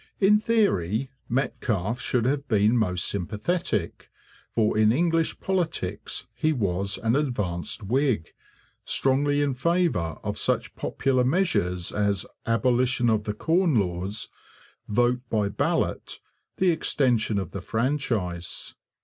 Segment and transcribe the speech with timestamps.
[0.19, 4.09] In theory Metcalfe should have been most sympathetic,
[4.55, 8.33] for in English politics he was an advanced Whig,
[8.83, 14.27] strongly in favour of such popular measures as abolition of the Corn Laws,
[14.87, 16.19] vote by ballot,
[16.57, 18.73] the extension of the franchise.